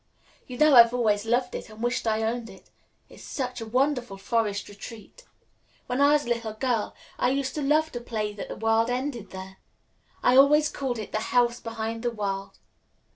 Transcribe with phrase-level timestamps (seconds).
[0.47, 2.71] You know I've always loved it and wished I owned it.
[3.07, 5.25] It's such a wonderful forest retreat.
[5.85, 8.89] When I was a little girl, I used to love to play that the world
[8.89, 9.57] ended there.
[10.23, 12.57] I always called it the House Behind the World."